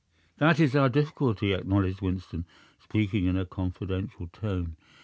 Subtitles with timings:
[0.39, 2.47] "That is our difficulty," acknowledged Winston,
[2.79, 4.75] speaking in a confidential tone.